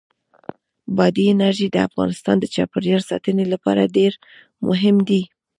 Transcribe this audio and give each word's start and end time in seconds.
بادي 0.97 1.25
انرژي 1.33 1.67
د 1.71 1.77
افغانستان 1.87 2.35
د 2.39 2.45
چاپیریال 2.55 3.01
ساتنې 3.09 3.45
لپاره 3.53 3.91
ډېر 3.97 4.11
مهم 4.67 4.95
دي. 5.09 5.21